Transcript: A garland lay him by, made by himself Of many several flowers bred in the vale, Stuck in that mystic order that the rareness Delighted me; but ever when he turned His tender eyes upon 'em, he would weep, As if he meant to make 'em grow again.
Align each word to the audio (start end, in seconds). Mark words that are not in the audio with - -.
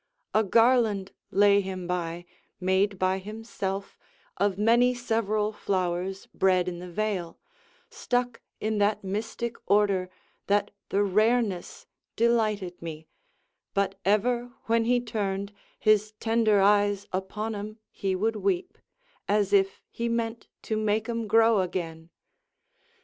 A 0.33 0.43
garland 0.43 1.11
lay 1.29 1.61
him 1.61 1.85
by, 1.85 2.25
made 2.59 2.97
by 2.97 3.19
himself 3.19 3.99
Of 4.37 4.57
many 4.57 4.95
several 4.95 5.51
flowers 5.53 6.25
bred 6.33 6.67
in 6.67 6.79
the 6.79 6.89
vale, 6.89 7.37
Stuck 7.91 8.41
in 8.59 8.79
that 8.79 9.03
mystic 9.03 9.55
order 9.67 10.09
that 10.47 10.71
the 10.89 11.03
rareness 11.03 11.85
Delighted 12.15 12.81
me; 12.81 13.09
but 13.75 13.93
ever 14.03 14.51
when 14.65 14.85
he 14.85 14.99
turned 14.99 15.53
His 15.77 16.13
tender 16.19 16.59
eyes 16.59 17.05
upon 17.13 17.53
'em, 17.53 17.77
he 17.91 18.15
would 18.15 18.37
weep, 18.37 18.79
As 19.27 19.53
if 19.53 19.83
he 19.91 20.09
meant 20.09 20.47
to 20.63 20.77
make 20.77 21.07
'em 21.09 21.27
grow 21.27 21.59
again. 21.59 22.09